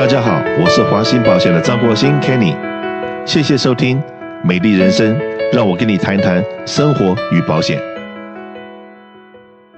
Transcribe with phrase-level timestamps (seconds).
[0.00, 2.56] 大家好，我是华兴保险的张国兴 Kenny，
[3.26, 3.98] 谢谢收听
[4.42, 5.14] 《美丽人生》，
[5.52, 7.78] 让我跟你谈谈生活与保险。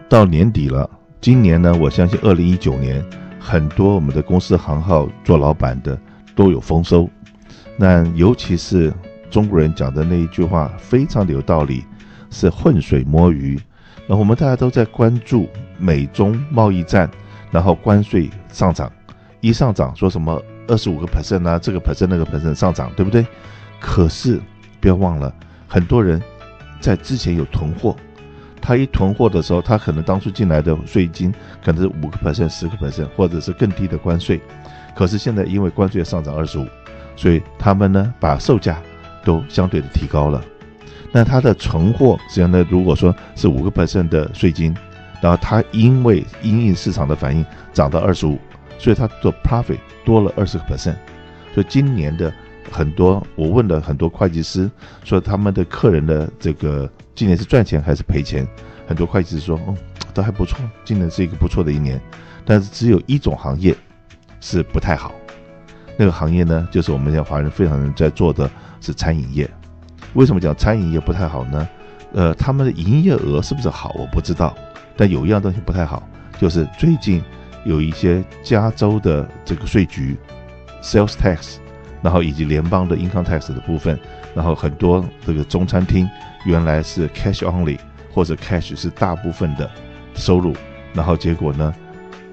[0.08, 0.88] 到年底了，
[1.21, 3.04] 今年呢，我相信二零一九年
[3.40, 5.98] 很多我们的公司行号做老板的
[6.36, 7.11] 都有丰收。
[7.77, 8.93] 那尤其是
[9.29, 11.84] 中国人讲的那一句话非常的有道理，
[12.30, 13.61] 是浑水摸鱼。
[14.07, 15.48] 那我们大家都在关注
[15.79, 17.11] 美中贸易战，
[17.50, 18.89] 然后关税上涨，
[19.43, 23.27] 一上涨说什么二十五个 percent 啊，这个 percent 那个 percent 上涨，对不对？
[23.80, 24.41] 可是
[24.80, 25.34] 不要忘了，
[25.68, 26.23] 很多人
[26.80, 27.96] 在之前有囤货，
[28.60, 34.41] 他一囤货的时候，他可能当初进来的税金可能是五个 percent、十个 percent，或者是更低的关税，
[34.95, 36.66] 可是现在因为关税上涨二十五，
[37.16, 38.80] 所以他们呢把售价
[39.24, 40.40] 都相对的提高了。
[41.10, 44.74] 那它的存货实际上呢，如果说是五个 percent 的税金，
[45.20, 48.38] 然后它因为因应市场的反应涨到二十五，
[48.82, 50.96] 所以它做 profit 多了二十个 percent。
[51.54, 52.32] 所以今年的
[52.70, 54.68] 很多，我问了很多会计师，
[55.04, 58.46] 说他们的客人的这个今年是赚钱还是赔钱？
[58.88, 59.74] 很多会计师说，哦，
[60.12, 62.01] 都还不错，今年是一个不错的一年。
[62.45, 63.74] 但是只有一种行业
[64.41, 65.14] 是不太好，
[65.97, 68.50] 那个行业呢，就是我们现在华人非常在做的
[68.81, 69.48] 是餐饮业。
[70.14, 71.69] 为什么讲餐饮业不太好呢？
[72.12, 73.94] 呃，他们的营业额是不是好？
[73.97, 74.54] 我不知道。
[74.97, 76.06] 但有一样东西不太好，
[76.38, 77.22] 就是最近
[77.65, 80.16] 有一些加州的这个税局
[80.82, 81.56] ，sales tax，
[82.03, 83.99] 然后以及联邦的 income tax 的部分，
[84.34, 86.09] 然后很多这个中餐厅
[86.44, 87.78] 原来是 cash only
[88.12, 89.71] 或者 cash 是大部分的
[90.15, 90.54] 收入，
[90.93, 91.75] 然后结果呢，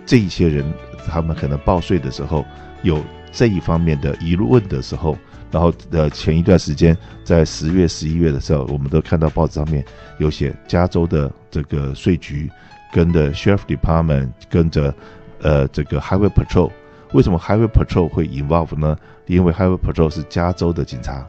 [0.05, 0.66] 这一些人
[1.08, 2.45] 他们可能报税的时候
[2.81, 5.17] 有这一方面的疑问的时候。
[5.52, 9.83] 然后呃，前一段时间在十月、十一月的时候，我们都看到报纸上面
[10.19, 12.47] 有写加州的这个税局
[12.93, 14.93] 跟着 Sheriff Department 跟着
[15.41, 16.71] 呃这个 Highway Patrol。
[17.13, 18.97] 为什么 Highway Patrol 会 involve 呢？
[19.25, 21.27] 因为 Highway Patrol 是加州的警察。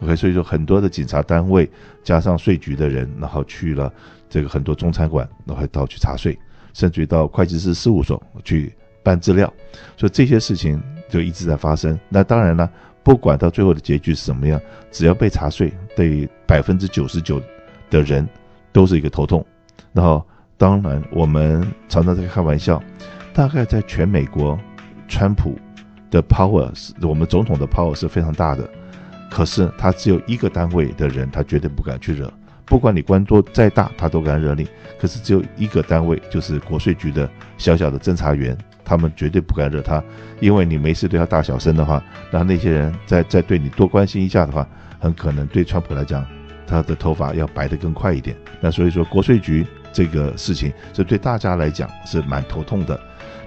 [0.00, 1.70] OK，所以说很多的警察单位
[2.02, 3.92] 加上税局的人，然后去了
[4.28, 6.38] 这个很多中餐馆，然后到去查税，
[6.72, 9.52] 甚至于到会计师事务所去办资料。
[9.96, 11.98] 所以这些事情就一直在发生。
[12.08, 12.70] 那当然了。
[13.02, 14.60] 不管到最后的结局是什么样，
[14.92, 17.40] 只要被查税，对百分之九十九
[17.88, 18.28] 的人
[18.72, 19.44] 都是一个头痛。
[19.94, 20.22] 然后，
[20.58, 22.80] 当然我们常常在开玩笑，
[23.40, 24.60] 大概在全美国，
[25.08, 25.58] 川普
[26.10, 28.68] 的 power 是我们总统的 power 是非常大的，
[29.30, 32.30] 可是他只有一个单位的人，他绝对不敢去惹。
[32.66, 34.68] 不管你官多再大，他都敢惹你。
[34.98, 38.54] 可是只有一个单位，就是国税局的小小的侦查员。
[38.84, 40.04] 他们绝对不敢惹他，
[40.38, 44.68] 因为你没事对他大小声的话，那那些人再再对你多关心一下的话，
[44.98, 46.26] 很可能对川普来讲，
[46.66, 48.36] 他的头发要白得更快一点。
[48.60, 53.00] 那所以说，国税局这个事情这对大家来讲是蛮头痛的。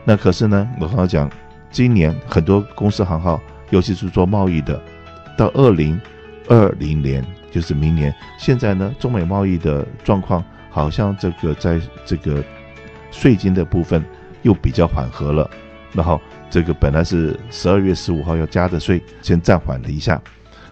[0.06, 1.30] 那可是呢，我刚刚讲，
[1.72, 4.82] 今年很多公司行号，尤其是做贸易的，
[5.38, 6.00] 到二零
[6.48, 12.44] 二零年，就是明年，现在呢，中美贸易的状况好像这个在这个
[13.12, 14.04] 税金的部分。
[14.44, 15.50] 又比较缓和了，
[15.94, 20.22] 然后这个本来是十二月十五号要加的税，先暂缓了一下。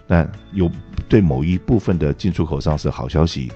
[0.06, 0.70] 那有
[1.08, 3.50] 对某一部分的进出口上是好消息。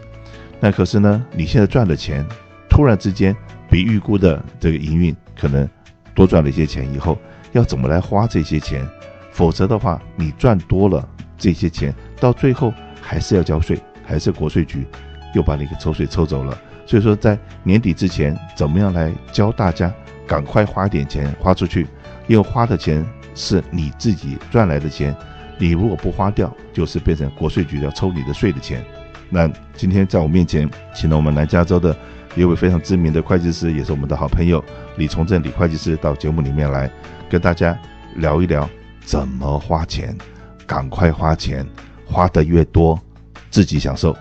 [0.58, 2.26] 那可是呢，你现在赚的钱，
[2.66, 3.37] 突然之间
[3.69, 5.69] 比预估的这个营运可能
[6.15, 7.19] 多赚了一些钱，以后
[7.53, 8.87] 要怎么来花这些钱？
[9.31, 14.87] 否则的话，你赚多了这些钱，到最后还是要交税，还是国税局
[15.35, 16.59] 又把你给抽税抽走了。
[16.87, 19.93] 所以说，在年底之前，怎么样来教大家？
[20.27, 21.87] 赶快花点钱花出去，
[22.27, 25.15] 因为花的钱是你自己赚来的钱，
[25.57, 28.85] 你如果不花掉，就是变成国税局要抽你的税的钱。
[29.28, 31.97] 那今天在我面前，请了我们南加州的
[32.34, 34.62] 一位非常知名的会计师，也是我们的好朋友
[34.97, 36.91] 李从正李会计师到节目里面来
[37.28, 37.78] 跟大家
[38.16, 38.69] 聊一聊
[39.04, 40.16] 怎么花钱，
[40.66, 41.66] 赶快花钱，
[42.04, 42.98] 花得越多
[43.50, 44.16] 自己享受，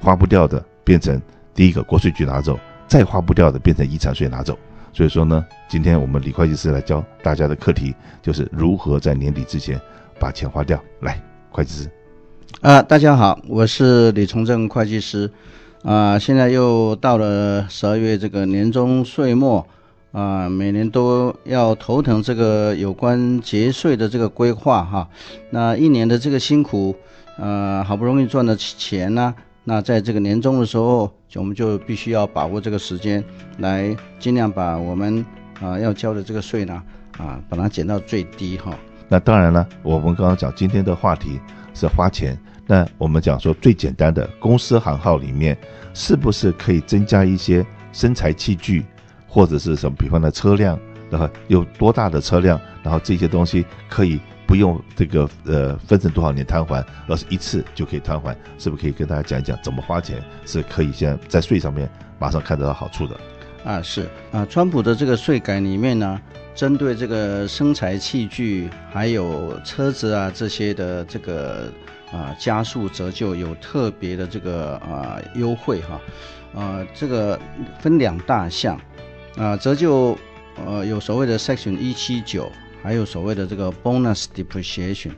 [0.00, 1.20] 花不掉的变成
[1.54, 4.58] 第一个国税局拿走，再花不掉的变成遗产税拿走。
[4.92, 9.80] 所以说呢，今天我们李会计师来教大家的课题，就是如何在年底之前
[10.18, 10.82] 把钱花掉。
[11.00, 11.18] 来，
[11.48, 11.90] 会计师，
[12.60, 15.30] 啊，大家好，我是李崇正会计师，
[15.82, 19.66] 啊，现在又到了十二月这个年终岁末，
[20.12, 25.08] 啊，每年都要头疼这个有关节税的这个规划哈，
[25.50, 26.94] 那一年的这个辛苦，
[27.38, 29.34] 呃，好不容易赚的钱呢，
[29.64, 31.10] 那在这个年终的时候。
[31.34, 33.24] 我们就必须要把握这个时间，
[33.56, 35.24] 来尽量把我们
[35.62, 36.82] 啊、要交的这个税呢
[37.16, 38.76] 啊，把它减到最低哈。
[39.08, 41.40] 那当然了，我们刚刚讲今天的话题
[41.74, 45.56] 是花钱，那我们讲说最简单的公司行号里面，
[45.94, 48.84] 是不是可以增加一些生财器具，
[49.26, 50.78] 或者是什么，比方的车辆、
[51.10, 63.18] 然后有多大的车辆，然后这些东西可以不用这个呃分成多少年摊还，而是一次就可以摊还，是不是可以跟大家讲一讲怎么花钱是可以现在在税上面马上看得到好处的？
[63.64, 66.20] 啊，是啊，川普的这个税改里面呢，
[66.54, 71.72] 针对这个生产器具还有车子啊这些的这个
[72.10, 76.00] 啊加速折旧有特别的这个啊优惠哈，
[76.60, 77.38] 啊这个
[77.78, 78.78] 分两大项
[79.36, 80.18] 啊折旧
[80.66, 82.50] 呃有所谓的 Section 一七九，
[82.82, 85.12] 还有所谓的这个 Bonus Depreciation，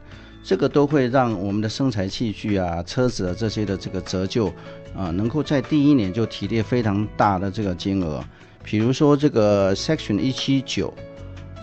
[0.44, 4.48] 这个都会让我们的生财器具啊车子啊这些的这个折旧
[4.94, 8.22] 啊能够在第一年就提列非常大的这个金额。
[8.62, 10.92] 比如说这个 Section 一七九，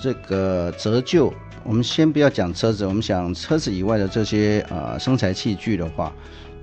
[0.02, 1.32] 这个折旧，
[1.64, 6.12] 我们先不要讲车子，我们想车子以外的这些呃生财器具的话，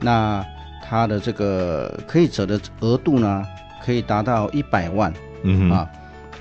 [0.00, 0.44] 那
[0.84, 3.44] 它的这个可以折的额度呢，
[3.84, 5.12] 可以达到一百万，
[5.42, 5.88] 嗯啊，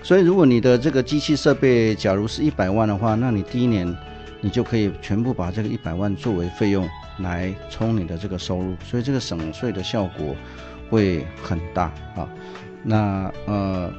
[0.03, 3.95] 所以如果你的这个机器设备假如是一百万的话，那你第一年
[4.41, 6.87] 你就可以全部把这个一百万作为费用
[7.19, 10.35] 来充你的这个收入，所以这个省税的效果
[10.89, 12.27] 会很大啊。
[12.83, 13.91] 那呃，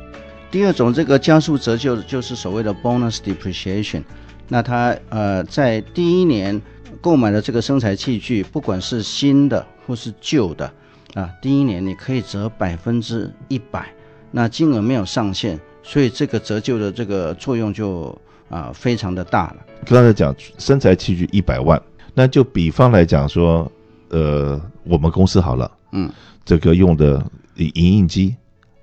[0.51, 4.03] 第二种这个加速折旧就是所谓的 bonus depreciation。
[4.49, 6.61] 那它呃在第一年
[7.01, 10.73] 购买的这个生财器具，不管是新的或是旧的
[11.15, 13.93] 啊，第一年你可以折百分之一百，
[14.31, 18.17] 那金额没有上限，所以这个折旧的这个作用就
[18.49, 19.57] 啊、呃、非常的大了。
[19.87, 21.81] 刚才讲身材器具一百万，
[22.15, 23.71] 那就比方来讲说，
[24.11, 26.11] 呃，我们公司好了，嗯，
[26.45, 27.25] 这个用的
[27.57, 28.35] 影印机。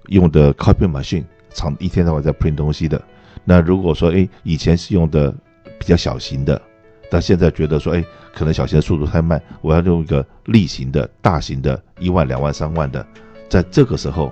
[0.10, 3.02] 用的 copy machine 长一天到晚在 print 东西的，
[3.44, 5.34] 那如果说哎以前是用的
[5.80, 6.62] 比较小型的，
[7.10, 13.04] 但现在觉得说哎可能小型的速度太慢，我要用一个例行的大型的，一万两万三万的，
[13.50, 14.32] 在这个时候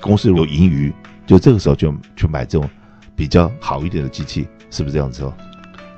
[0.00, 0.94] 公司有盈余，
[1.26, 2.70] 就这个时候就去买这种
[3.18, 5.34] 比较好一点的机器，是不是这样子哦？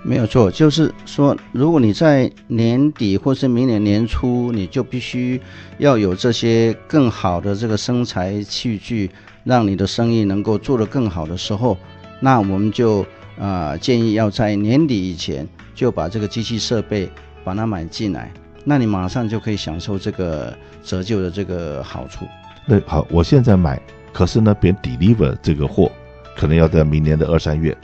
[0.03, 5.39] 没有错，就是说，如果你在年底或是明年年初，你就必须
[5.77, 9.11] 要有这些更好的这个生财器具，
[9.45, 11.77] 让你的生意能够做得更好的时候，
[12.19, 13.03] 那我们就
[13.39, 17.07] 啊、呃、建议要在年底以前就把这个机器设备
[17.45, 18.33] 把它买进来，
[18.65, 22.27] 那你马上就可以享受这个折旧的这个好处。
[22.65, 23.79] 那好，我现在买，
[24.15, 25.93] 可是呢，别 deliver 这个货，
[26.41, 27.77] 可能要在明年的二三月。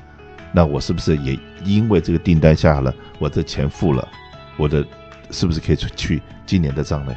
[0.50, 4.08] 那我是不是也因为这个订单下了，我的钱付了，
[4.56, 4.82] 我的
[5.30, 7.14] 是不是可以去今年的账呢？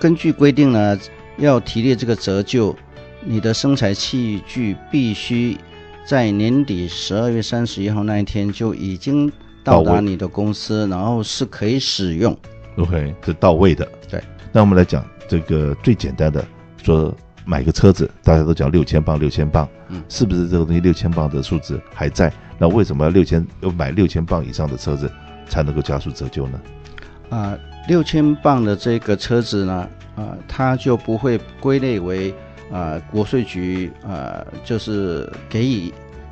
[0.00, 0.98] 根据规定呢，
[1.36, 2.74] 要提列这个折旧，
[3.22, 5.58] 你的生产器具必须
[6.06, 9.30] 在年底十二月三十一号那一天就已经
[9.62, 12.34] 到达你的公司，然后是可以使用。
[12.78, 13.86] OK，是到位的。
[14.08, 14.22] 对。
[14.52, 16.42] 那我们来讲这个最简单的，
[16.82, 17.14] 说
[17.48, 22.30] 买个车子，大家都讲六千磅，六千磅，嗯，是不是这个东西六千磅的数字还在？
[22.58, 25.10] 那为什么要六千要买六千磅以上的车子
[25.48, 26.60] 才能够加速折旧呢？
[27.30, 27.58] 啊，
[27.88, 32.34] 六千磅的这个车子呢，啊，它就不会归类为
[32.70, 35.90] 啊国税局啊，就是给予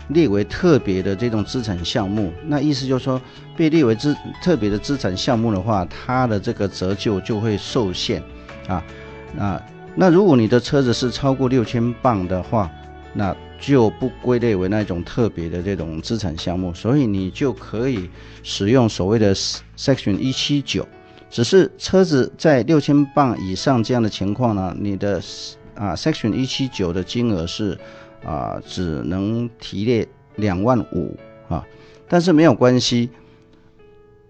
[0.08, 2.30] 列为特别的这种资产项目。
[2.44, 3.18] 那意思就是说，
[3.56, 8.22] 被列为资特别的资产项目的话，它的这个折旧就会受限
[8.68, 8.84] 啊。
[9.38, 9.60] 啊，
[9.98, 12.70] 那如果你的车子是超过六千磅的话，
[13.14, 18.10] 那就不归类为那种特别的这种资产项目，所以你就可以
[18.42, 20.86] 使用所谓的 Section 一七九。
[21.30, 25.20] 只是车子在六千磅以上这样的情况呢，你的
[25.74, 27.76] 啊 Section 一七九的金额是
[28.22, 31.16] 啊只能提列两万五
[31.48, 31.66] 啊，
[32.06, 33.08] 但是没有关系。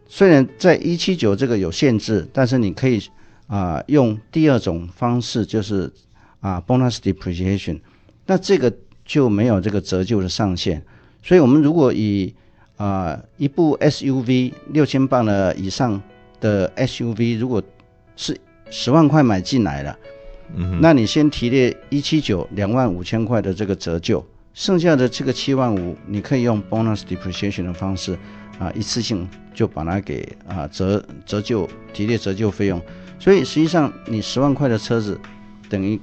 [0.06, 3.02] 虽然在一七九这个有限制，但是你可以
[3.46, 5.92] 啊用第二种方式，就是
[6.40, 7.80] 啊 Bonus Depreciation。
[8.26, 8.72] 那这个
[9.04, 10.82] 就没有这个折旧的上限，
[11.22, 12.34] 所以我们如果以
[12.76, 16.02] 啊、呃、一部 SUV 六千磅的以上
[16.40, 17.62] 的 SUV，如果
[18.16, 18.36] 是
[18.68, 19.98] 十万块买进来了，
[20.54, 24.24] 嗯，那你先提列一七九两万五千块的这个折旧，
[24.54, 28.18] 剩下的这个七万五，你可以用 bonus depreciation 的方式
[28.58, 32.82] 啊一次性就把它给啊折折旧提列折旧费用，
[33.18, 35.18] 所以实际上你十万块的车子
[35.68, 36.00] 等于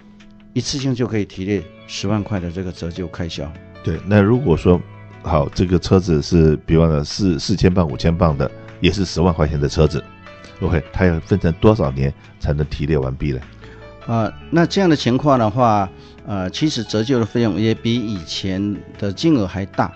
[0.53, 1.63] 一次性就可以提列。
[1.85, 3.51] 十万块的这个折旧开销，
[3.83, 3.99] 对。
[4.07, 4.81] 那如果说
[5.21, 10.03] 好，这个车子是比方说四四千磅、五千磅的，也是十万块钱的车子
[10.61, 13.39] ，OK，它要分成多少年才能提列完毕呢？
[14.07, 15.87] 啊、呃，那这样的情况的话，
[16.25, 19.91] 呃，其实折旧的费用也比以前的金额还大。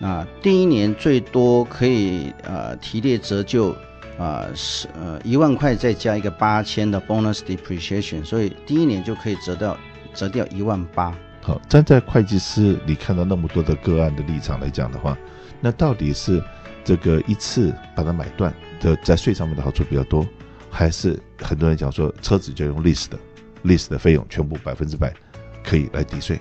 [0.00, 3.74] 那第一年最多可以呃提列折旧
[4.18, 9.76] 啊是呃一万块，再加一个八千的 bonus depreciation，所以第一年就可以折掉
[10.12, 11.16] 折掉一万八。
[11.42, 15.16] 好，站在会计师你看到那么多的个案的立场来讲的话，
[15.60, 16.42] 那到底是
[16.84, 20.26] 这个一次把它买断的，在税上面的好处比较多，
[20.68, 23.18] 还是很多人讲说车子就用 lease 的
[23.64, 25.14] ，lease 的费用全部百分之百
[25.64, 26.40] 可以来抵税？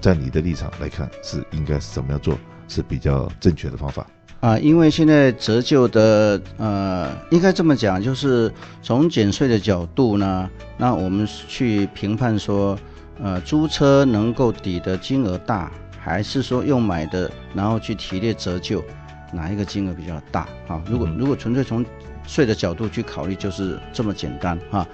[0.00, 4.06] 在你的立场来看，是应该是怎么样做是比较正确的方法？
[4.40, 8.50] 啊，因为现在折旧的呃，应该这么讲，就是
[8.82, 12.78] 从减税的角度呢，那我们去评判说，
[13.22, 18.82] 呃，租车能够抵的金额大，还是说用买的，然后去提列折旧，
[19.30, 20.48] 哪一个金额比较大？
[20.66, 21.84] 哈，如果如果纯粹从
[22.26, 24.86] 税的角度去考虑，就是这么简单哈。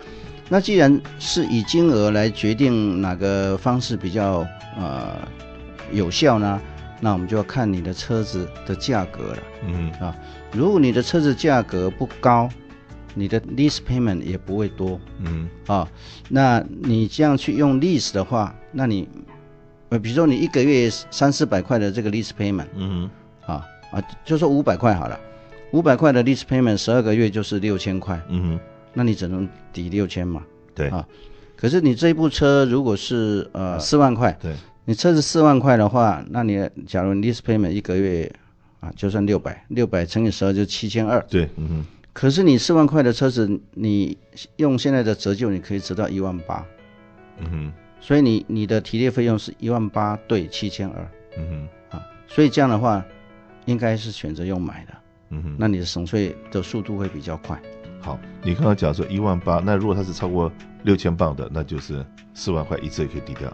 [0.48, 4.44] 那既然是以金额来决定哪个方式比较
[4.76, 5.16] 呃
[5.92, 6.60] 有效呢？
[7.00, 9.90] 那我们就要看你的车子的价格了，嗯。
[10.00, 10.16] 啊，
[10.52, 12.48] 如果你的车子价格不高，
[13.14, 15.48] 你的 lease payment 也不会多，嗯。
[15.66, 15.88] 啊，
[16.28, 19.08] 那你这样去用 lease 的话，那你
[19.90, 23.10] 呃，比如说你一个月三四百块的这个 lease payment，嗯。
[23.46, 25.18] 啊啊，就说五百块好了，
[25.72, 28.42] 五百块的 lease payment 十二个月就是六千块，嗯。
[28.42, 28.60] 哼，
[28.94, 30.42] 那你只能抵六千嘛，
[30.74, 30.88] 对。
[30.88, 31.06] 啊，
[31.56, 34.54] 可是你这一部车如果是呃四万块，对。
[34.88, 38.32] 你车子四万块的话，那你假如 lease payment 一个月
[38.78, 41.20] 啊，就算六百，六百乘以十二就七千二。
[41.28, 41.86] 对，嗯哼。
[42.12, 44.16] 可是你四万块的车子，你
[44.56, 46.64] 用现在的折旧，你可以折到一万八。
[47.38, 47.72] 嗯哼。
[48.00, 51.10] 所以你你的提列费用是一万八对七千二。
[51.36, 51.96] 嗯哼。
[51.98, 53.04] 啊，所以这样的话，
[53.64, 54.94] 应该是选择用买的。
[55.30, 55.56] 嗯哼。
[55.58, 57.60] 那你的省税的速度会比较快。
[58.00, 60.52] 好，你刚刚讲说一万八，那如果它是超过
[60.84, 63.52] 六千磅的，那就是四万块一次也可以抵掉。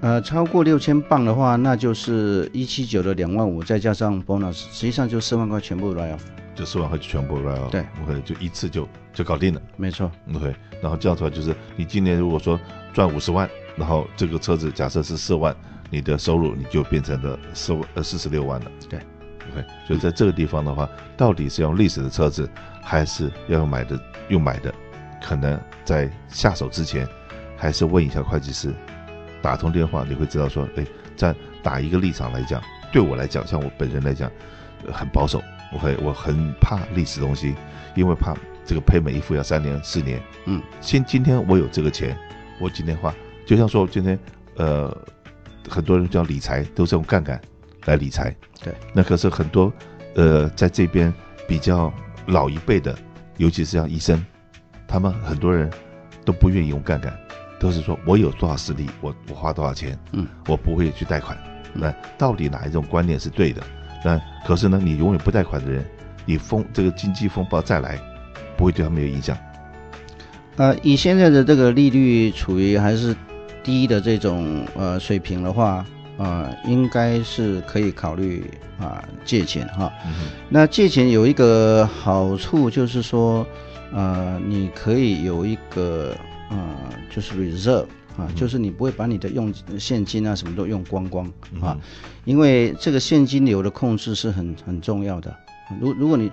[0.00, 6.20] 呃，超过六千磅的话，那就是一七九的两万五，再加上 bonus，实际上就四万块全部 write off，
[6.54, 7.70] 就四万块全部 write off。
[7.70, 9.60] 对，OK，就一次就就搞定了。
[9.76, 12.58] 没错，OK，然后这样子的话就是，你今年如果说
[12.92, 15.52] 赚五十万，然后这个车子假设是四万，
[15.90, 18.70] 你的收入你就变成了四万呃四十六万了。
[18.88, 19.00] 对
[19.50, 22.48] ，OK，所以在这个地方的话，到底是用 lease 的车子，
[22.84, 24.00] 还是要用买的？
[24.28, 24.72] 用买的，
[25.20, 27.04] 可能在下手之前，
[27.56, 28.72] 还是问一下会计师。
[29.40, 30.84] 打通电话，你会知道说，哎，
[31.16, 34.30] 在打一个立场来讲，对我来讲，像我本人来讲，
[34.92, 35.42] 很保守，
[35.72, 37.54] 我会我很怕历史东西，
[37.94, 40.20] 因为怕这个 payment 一副要三年四年。
[40.46, 42.16] 嗯，先今天我有这个钱，
[42.60, 43.14] 我今天花，
[43.46, 44.18] 就像说今天，
[44.56, 44.96] 呃，
[45.68, 47.40] 很多人叫理财都是用杠杆
[47.86, 48.34] 来理财。
[48.62, 49.72] 对，那可是很多，
[50.14, 51.12] 呃，在这边
[51.46, 51.92] 比较
[52.26, 52.96] 老一辈的，
[53.36, 54.24] 尤其是像医生，
[54.86, 55.70] 他们很多人
[56.24, 57.16] 都不愿意用杠杆。
[57.58, 61.36] 都是说我有多少实力，我我花多少钱，嗯，我不会去贷款。
[61.74, 63.62] 那到底哪一种观念是对的？
[64.04, 65.84] 那可是呢，你永远不贷款的人，
[66.24, 67.98] 你风这个经济风暴再来，
[68.56, 69.36] 不会对他没有影响。
[70.56, 73.14] 呃，以现在的这个利率处于还是
[73.62, 75.84] 低的这种呃水平的话，
[76.16, 78.48] 呃，应该是可以考虑
[78.78, 79.92] 啊、呃、借钱哈。
[80.06, 83.46] 嗯、那借钱有一个好处就是说，
[83.92, 86.16] 呃，你可以有一个。
[86.48, 87.86] 啊、呃，就是 reserve
[88.16, 91.26] 啊，嗯、就是你不会把你的用现金啊什么都用光光
[91.60, 91.80] 啊，嗯、
[92.24, 95.34] 因为这个现金流的控制是很很重要的。
[95.80, 96.28] 如如果你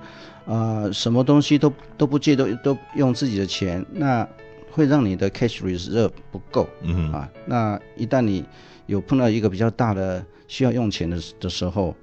[0.45, 4.27] 啊、呃、什么东西都都不借都都用自己的钱，那
[4.72, 8.45] 会让你的 cash reserve 不够，嗯啊，那一旦你
[8.86, 11.95] 有碰到一个比较大的需要用钱的的时候，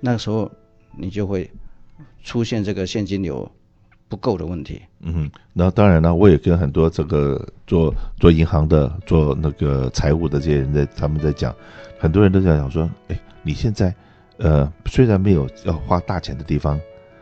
[0.00, 0.50] 那个时候
[0.96, 1.50] 你就会
[2.22, 3.50] 出现这个现金流。
[4.12, 11.54] 不够的问题，嗯哼，那当然了，我也跟很多这个做做银行的、做那个财务的这些人在他们在讲，
[11.98, 13.94] 很多人都在讲说，哎，你现在，
[14.36, 16.78] 呃，虽然没有要花大钱的地方，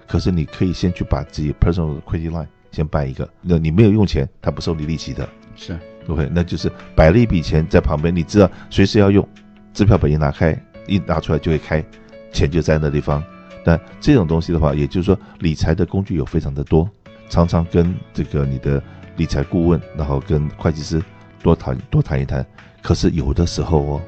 [0.08, 5.78] 可是你可以先去把自己 personal credit line 先办一个，那你没有用钱，他不收你利息的，是
[6.08, 9.24] ，OK，那就是摆了一笔钱在旁边，你知道随时要用，
[9.72, 11.84] 支票本一拿开，一拿出来就会开，
[12.32, 13.22] 钱就在那地方。
[13.64, 16.88] 但这种东西的话，也就是说，理财的工具有非常的多，
[17.28, 18.82] 常常跟这个你的
[19.16, 21.02] 理财顾问，然后跟会计师
[21.42, 22.44] 多谈多谈一谈。
[22.82, 24.00] 可是有的时候哦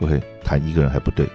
[0.00, 1.28] ，OK，谈一个人还不对，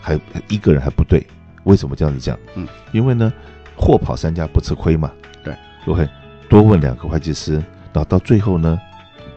[0.00, 0.18] 还
[0.48, 1.26] 一个人还不对，
[1.64, 2.38] 为什么这样子讲？
[2.54, 3.32] 嗯，因为呢，
[3.76, 5.10] 货跑三家不吃亏嘛。
[5.42, 5.52] 对
[5.86, 6.08] ，OK，
[6.48, 7.54] 多问两个会计师，
[7.92, 8.78] 然后到最后呢，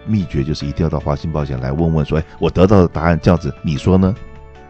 [0.05, 4.13] 秘诀就是一定要到华信保险来问问说，哎，我得到的答案这样子，你说呢？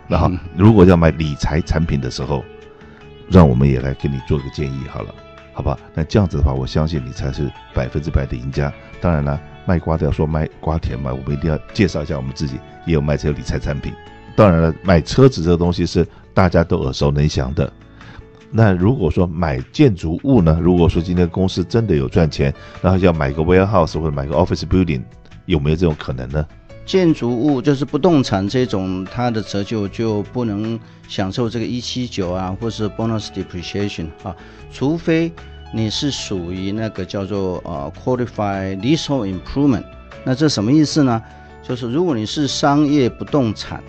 [0.08, 2.42] 然后如果要买理财产品的时候。
[3.32, 5.16] 让我们也来给你做个建议好了，
[5.54, 5.80] 好吧？
[5.94, 8.72] 那这样子的话，我相信你才是百分之百的赢家。
[9.00, 13.94] 当然了，卖瓜的要说卖瓜甜嘛，我们一定要介绍一下我们自己也有卖这个理财产品。
[14.36, 17.72] 当然了，买车子这个东西是大家都耳熟能详的。
[18.52, 20.60] 那如果说买建筑物呢？
[20.62, 25.02] 如果说今天公司真的有赚钱，然后要买个 warehouse 或者买个 office building，
[25.46, 26.46] 有没有这种可能呢？
[26.92, 34.36] 建筑物就是不动产这种，它的折旧就不能享受这个一七九啊，或是 bonus depreciation 啊，
[34.74, 35.32] 除非
[35.74, 39.86] 你是属于那个叫做呃 qualified leasehold improvement。
[40.26, 41.24] 那这什么意思呢？
[41.64, 43.82] 就是如果你是商业不动产，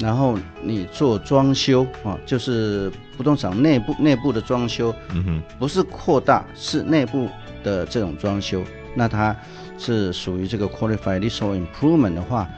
[0.00, 7.28] 然后你做装修啊，就是不动产内部内部的装修，嗯哼，不是扩大，是内部
[7.62, 8.64] 的这种装修，
[8.96, 9.36] 那它。
[9.78, 12.48] 是属于这个 qualified leasehold improvement 的话，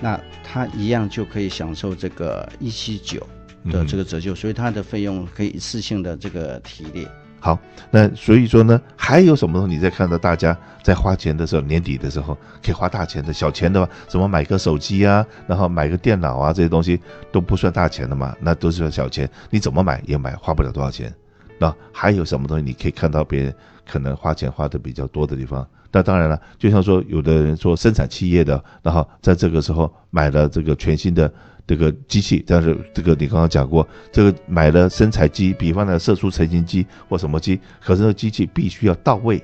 [0.00, 3.26] 那它一样就可以享受这个一七九
[3.70, 7.08] 的这个折旧，所以它的费用可以一次性的这个提列。
[7.38, 7.56] 好，
[7.90, 21.12] 那所以说呢，还有什么东西你在看到大家在花钱的时候，年底的时候可以花大钱的，小钱的吧，什么买个手机啊，然后买个电脑啊，这些东西都不算大钱的嘛，那都是算小钱，你怎么买也买花不了多少钱。
[21.58, 23.54] 那还有什么东西你可以看到别人
[23.86, 25.66] 可能花钱花的比较多的地方？
[25.92, 31.32] 那当然了，就像说有的人说生产企业的，然后在这个时候买了这个全新的
[31.66, 39.42] 这个机器，但是这个你刚刚讲过，这个买了生产机，比方呢射出成型机或什么机，可是这个机器必须要到位，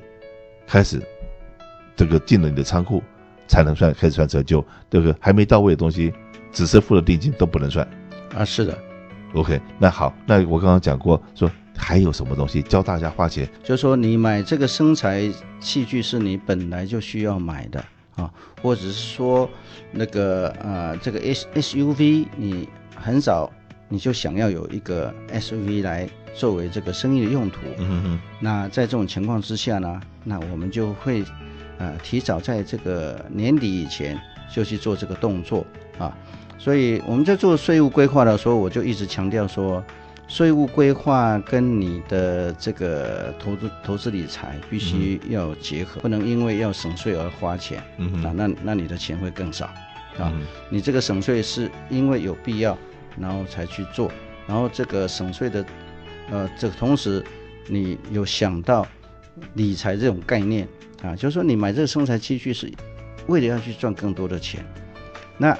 [0.66, 1.00] 开始
[1.96, 3.02] 这个进了你的仓库
[3.48, 6.12] 才能算开始算折旧，这个还没到位的东西，
[6.50, 7.88] 只是付了定金都不能算。
[8.36, 8.76] 啊，是的。
[9.32, 11.50] OK，那好，那我刚刚讲过说。
[11.76, 13.48] 还有什么东西教大家花钱？
[13.62, 18.30] 就是说，你买这个生财器具是你本来就需要买的啊，
[18.62, 19.48] 或者是说，
[19.90, 23.50] 那个呃，这个 S SUV 你很早
[23.88, 27.60] 你就想要有一个 SUV 来作为这个生意的用途。
[27.78, 28.20] 嗯哼哼。
[28.38, 31.24] 那在这种情况之下呢，那我们就会
[31.78, 34.20] 呃提早在这个年底以前
[34.52, 35.66] 就去做这个动作
[35.98, 36.16] 啊。
[36.58, 39.82] 所以我们在做税务规划的时候，我就一直强调说。
[40.32, 49.66] 税务规划跟你的这个投资投资理财必须要结合，嗯、不能因为要省税而花钱，嗯啊，那那你的钱会更少，
[50.16, 52.78] 啊，嗯、你这个省税是因为有必要，
[53.20, 54.10] 然后才去做，
[54.46, 55.62] 然后这个省税的，
[56.30, 57.22] 呃，这个同时
[57.68, 58.86] 你有想到
[59.52, 60.66] 理财这种概念
[61.02, 62.72] 啊，就是说你买这个生财器具是
[63.26, 64.64] 为了要去赚更多的钱，
[65.36, 65.54] 那。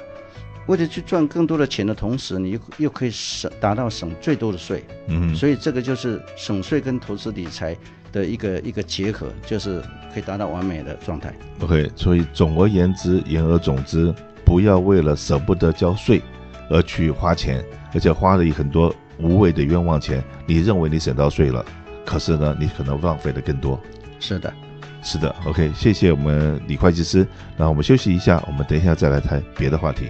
[0.67, 7.75] 为了去赚更多的钱的同时，你又又可以省达到省最多的税，嗯，所以这个就是省税跟投资理财
[8.11, 9.81] 的一个一个结合，就是
[10.13, 11.33] 可以达到完美的状态。
[11.59, 14.13] OK，所以总而言之，言而总之，
[14.45, 16.21] 不要为了舍不得交税
[16.69, 17.61] 而去花钱，
[17.93, 20.23] 而且花了很多无谓的冤枉钱。
[20.45, 21.65] 你认为你省到税了，
[22.05, 23.77] 可是呢，你可能浪费的更多。
[24.21, 24.53] 是的，
[25.01, 25.35] 是的。
[25.45, 27.27] OK，谢谢我们李会计师。
[27.57, 30.09] 那我们休息一下，我们等一下再来谈别的话题。